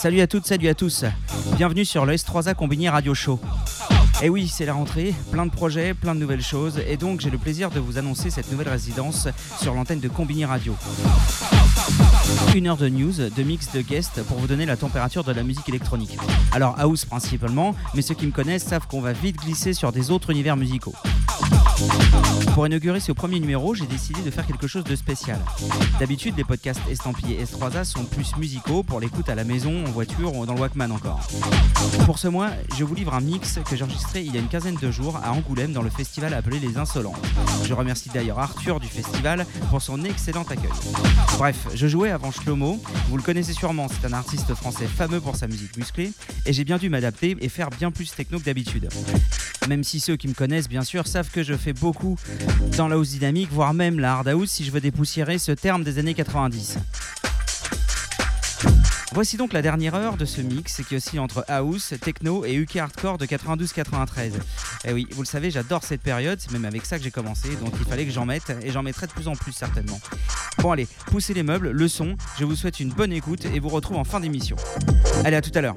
[0.00, 1.04] Salut à toutes, salut à tous.
[1.56, 3.38] Bienvenue sur le S3A Combiné Radio Show.
[4.22, 7.30] Et oui, c'est la rentrée, plein de projets, plein de nouvelles choses, et donc j'ai
[7.30, 9.28] le plaisir de vous annoncer cette nouvelle résidence
[9.58, 10.76] sur l'antenne de Combini Radio.
[12.54, 15.42] Une heure de news, de mix de guests pour vous donner la température de la
[15.42, 16.18] musique électronique.
[16.52, 20.10] Alors house principalement, mais ceux qui me connaissent savent qu'on va vite glisser sur des
[20.10, 20.94] autres univers musicaux.
[22.54, 25.38] Pour inaugurer ce premier numéro, j'ai décidé de faire quelque chose de spécial.
[25.98, 30.34] D'habitude, les podcasts estampillés S3A sont plus musicaux pour l'écoute à la maison, en voiture
[30.34, 31.20] ou dans le Walkman encore.
[32.04, 34.48] Pour ce mois, je vous livre un mix que j'ai enregistré il y a une
[34.48, 37.14] quinzaine de jours à Angoulême dans le festival appelé Les Insolents.
[37.64, 40.70] Je remercie d'ailleurs Arthur du festival pour son excellent accueil.
[41.38, 45.36] Bref, je jouais avant Shlomo, vous le connaissez sûrement, c'est un artiste français fameux pour
[45.36, 46.12] sa musique musclée,
[46.46, 48.88] et j'ai bien dû m'adapter et faire bien plus techno que d'habitude.
[49.68, 52.18] Même si ceux qui me connaissent bien sûr savent que je fais beaucoup
[52.76, 55.84] dans la house dynamique, voire même la hard house si je veux dépoussiérer ce terme
[55.84, 56.78] des années 90.
[59.12, 62.76] Voici donc la dernière heure de ce mix qui oscille entre house, techno et UK
[62.76, 64.20] hardcore de 92-93.
[64.26, 64.30] Et
[64.84, 67.48] eh oui, vous le savez, j'adore cette période, c'est même avec ça que j'ai commencé,
[67.56, 70.00] donc il fallait que j'en mette et j'en mettrai de plus en plus certainement.
[70.58, 73.68] Bon allez, poussez les meubles, le son, je vous souhaite une bonne écoute et vous
[73.68, 74.54] retrouve en fin d'émission.
[75.24, 75.74] Allez, à tout à l'heure.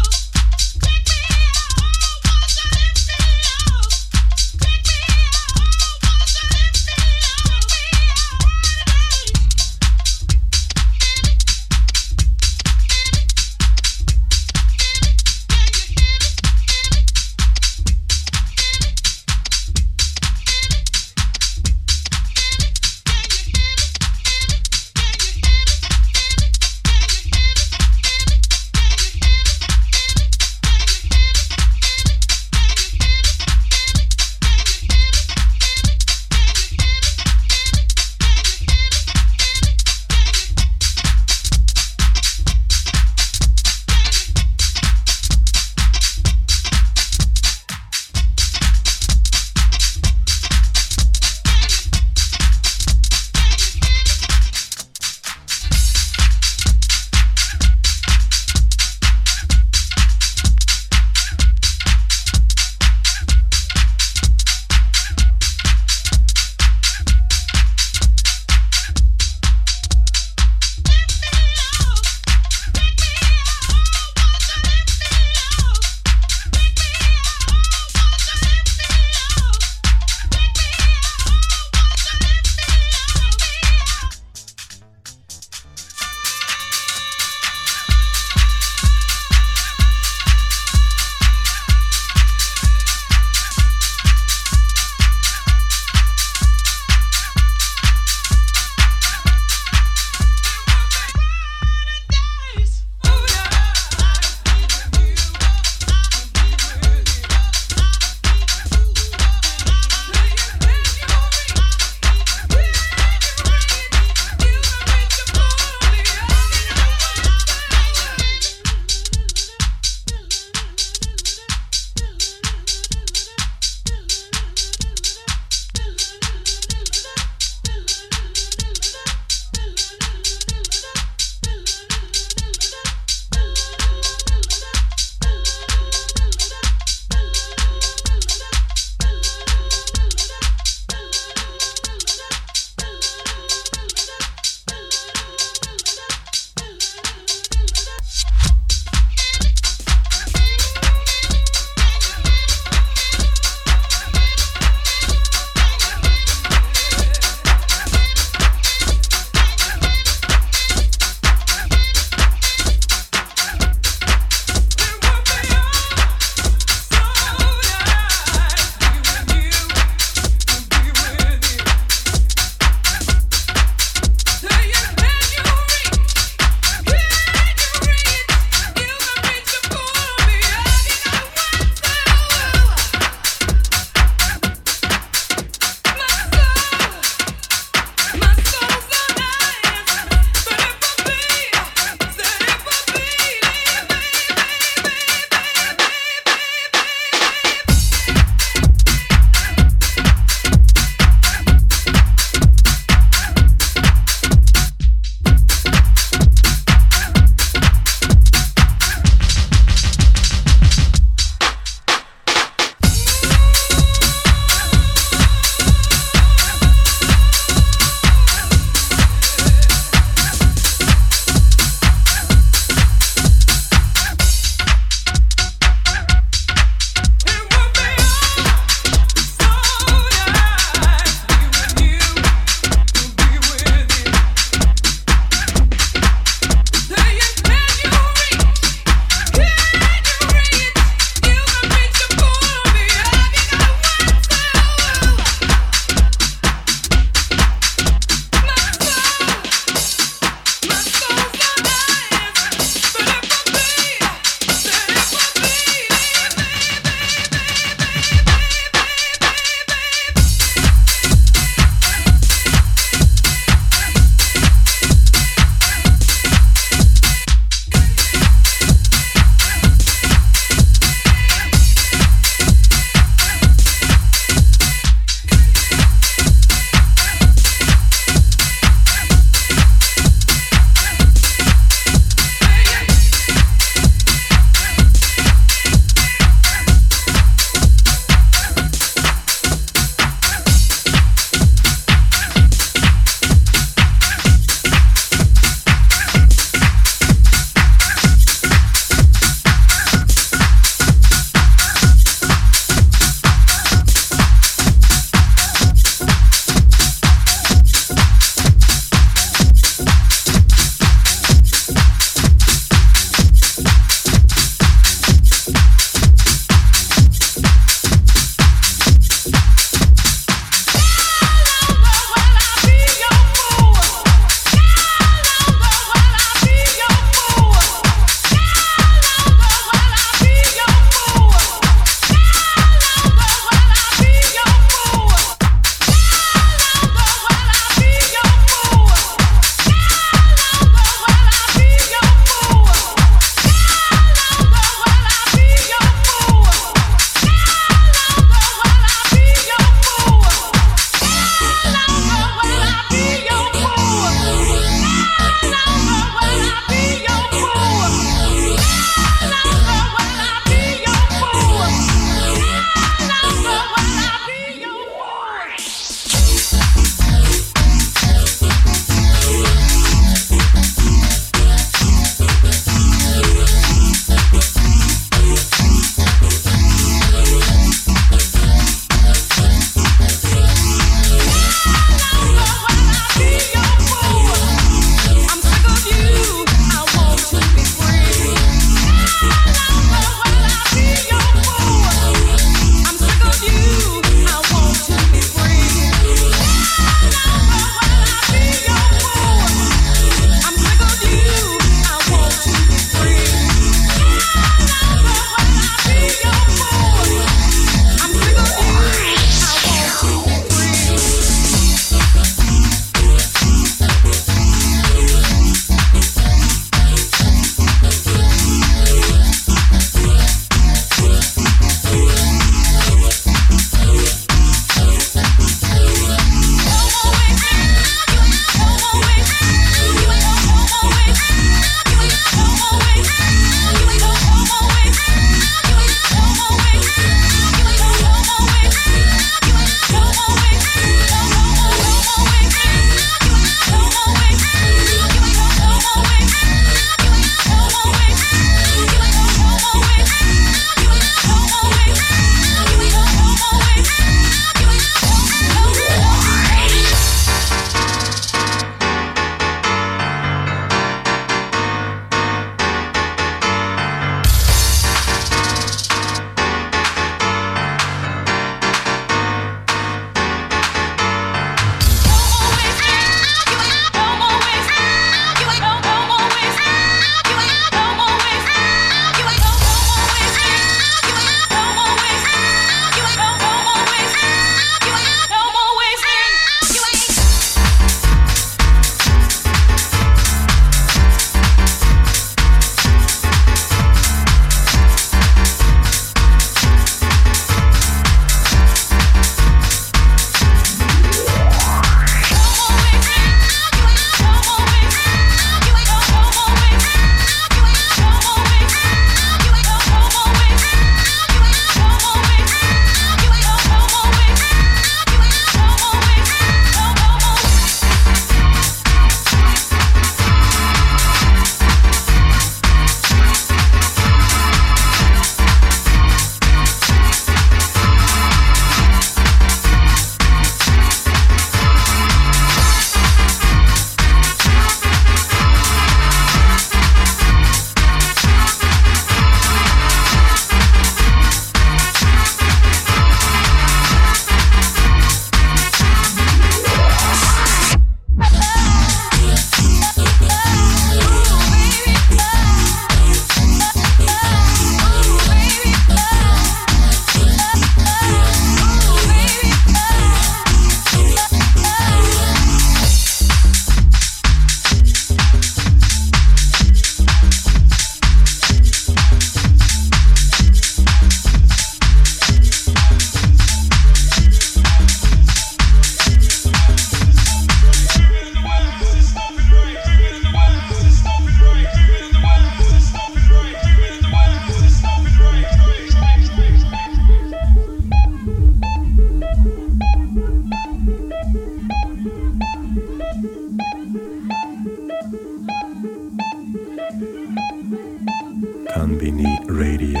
[598.73, 600.00] Kanbini Radio.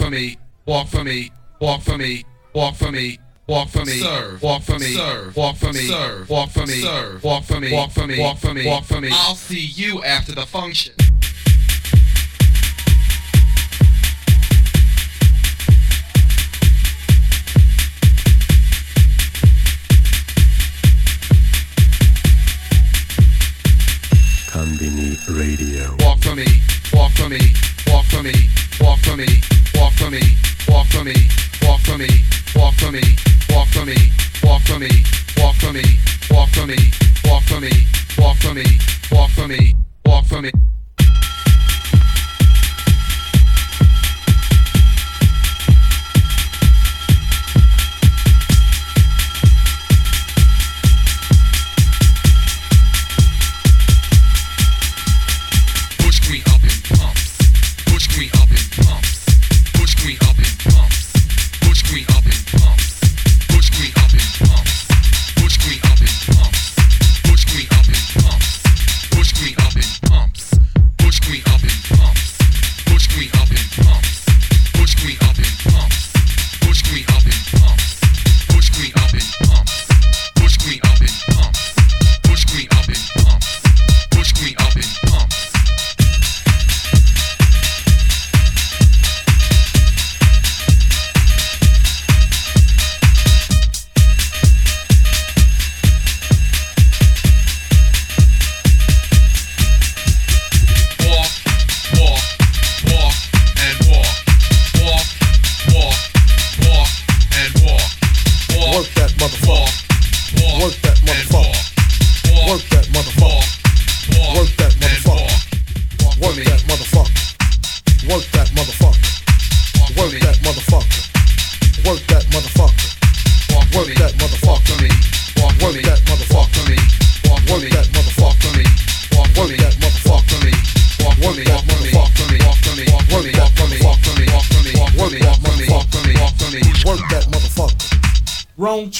[0.00, 3.18] for me, walk for me, walk for me, walk for me.
[3.46, 4.40] Walk for me, serve.
[4.40, 5.36] Walk for me, serve.
[5.36, 6.30] Walk for me, serve.
[6.30, 7.24] Walk for me, serve.
[7.24, 9.08] Walk for me, walk for me, walk for me, walk for me.
[9.12, 10.94] I'll see you after the function.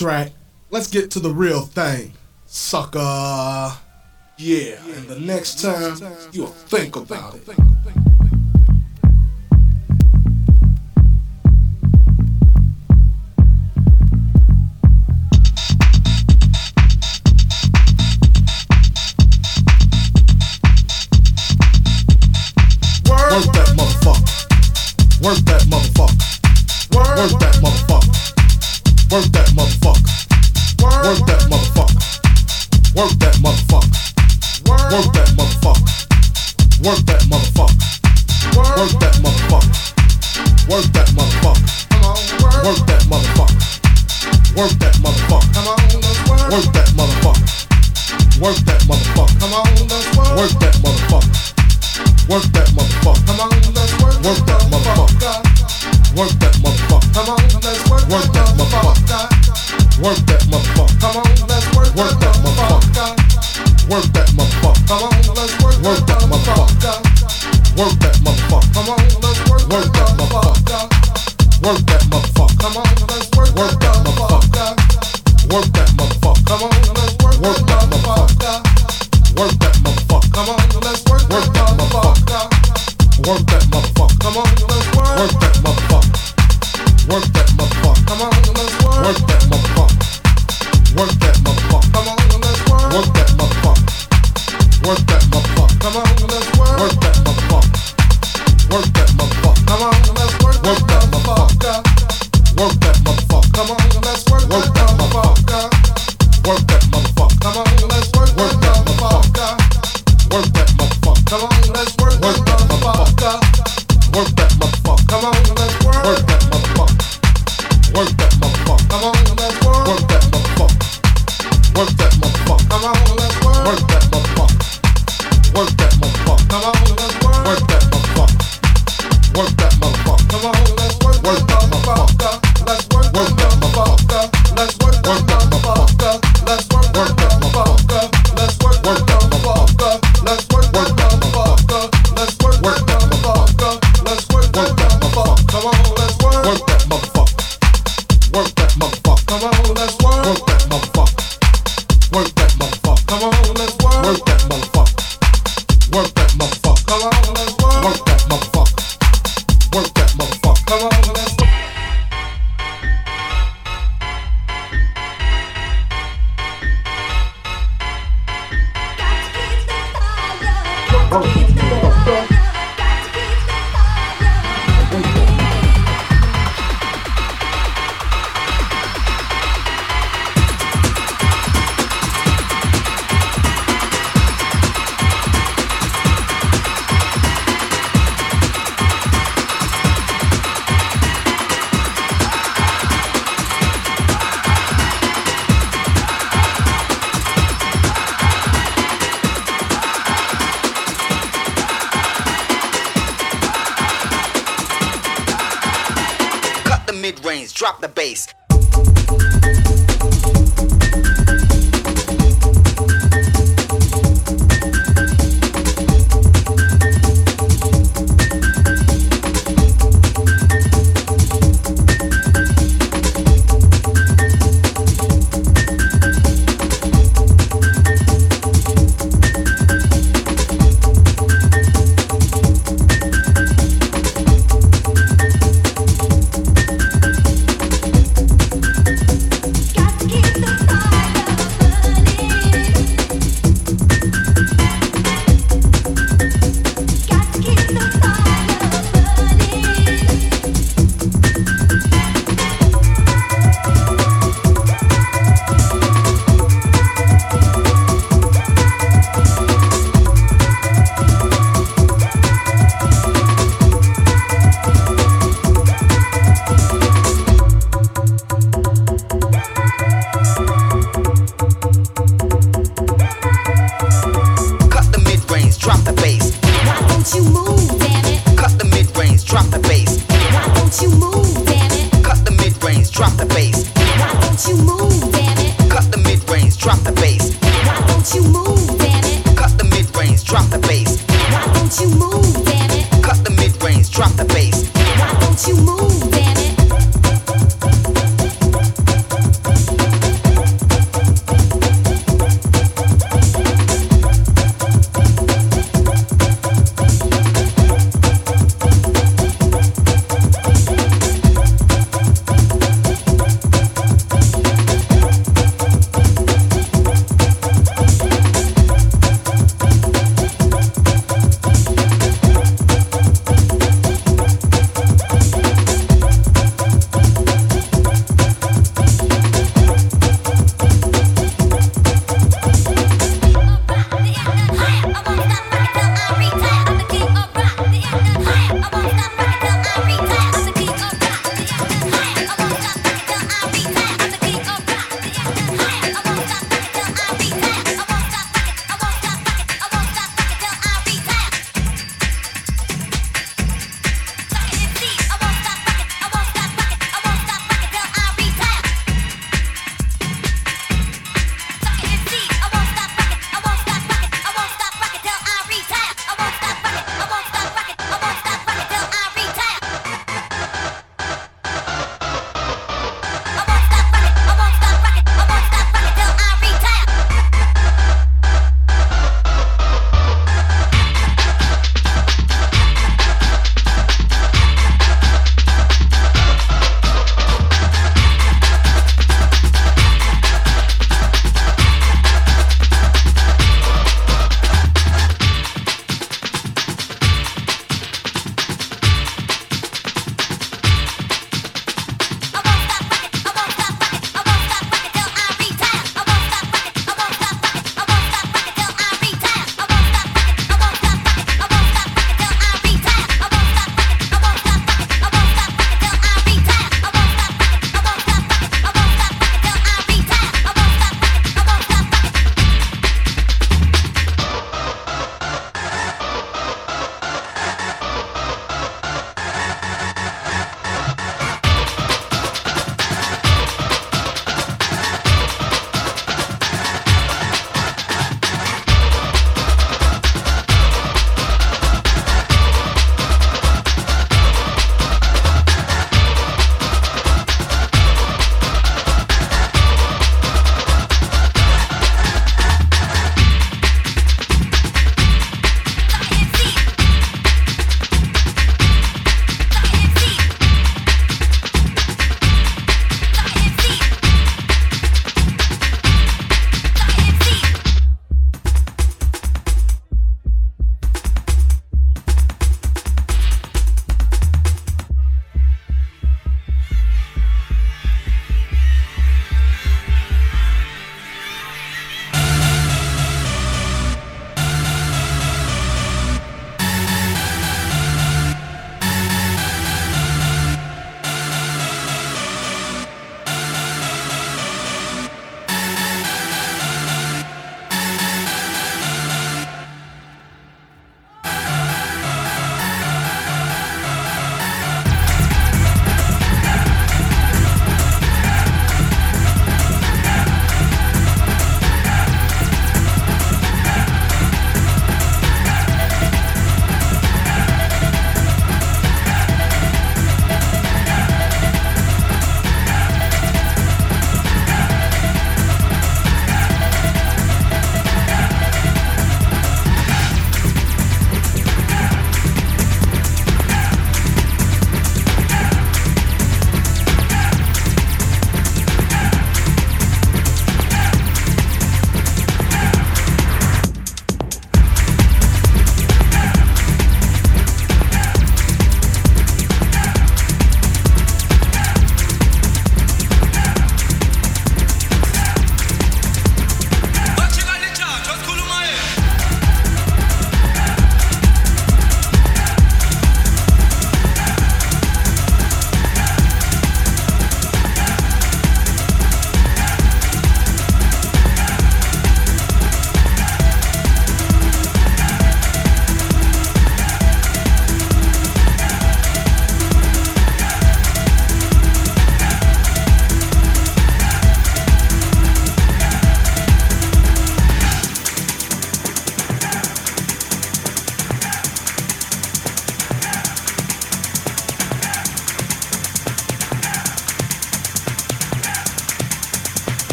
[0.00, 0.32] track.
[0.70, 2.14] Let's get to the real thing,
[2.46, 3.76] sucker.
[4.38, 5.98] Yeah, and the next time,
[6.32, 7.99] you'll think about it.
[33.00, 33.88] Work that motherfucker.
[34.68, 36.84] Work that motherfucker.
[36.84, 37.19] Work that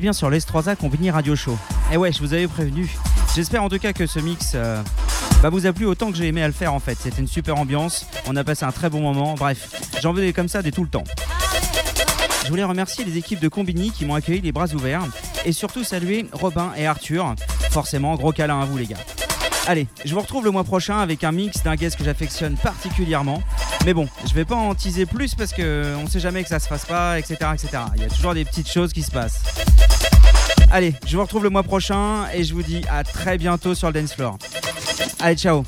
[0.00, 1.56] bien sur l'S3A Combini Radio Show.
[1.92, 2.90] Et ouais, je vous avais prévenu.
[3.34, 4.82] J'espère en tout cas que ce mix euh,
[5.42, 6.98] bah, vous a plu autant que j'ai aimé à le faire en fait.
[6.98, 9.34] C'était une super ambiance, on a passé un très bon moment.
[9.34, 9.68] Bref,
[10.02, 11.04] j'en veux comme ça des tout le temps.
[12.44, 15.02] Je voulais remercier les équipes de Combini qui m'ont accueilli les bras ouverts
[15.44, 17.34] et surtout saluer Robin et Arthur.
[17.70, 18.96] Forcément, gros câlin à vous les gars.
[19.66, 23.42] Allez, je vous retrouve le mois prochain avec un mix d'un guest que j'affectionne particulièrement.
[23.84, 26.58] Mais bon, je vais pas en teaser plus parce que on sait jamais que ça
[26.58, 27.68] se fasse pas, etc., etc.
[27.96, 29.42] Il y a toujours des petites choses qui se passent.
[30.72, 33.88] Allez, je vous retrouve le mois prochain et je vous dis à très bientôt sur
[33.88, 34.38] le dance floor.
[35.18, 35.64] Allez, ciao.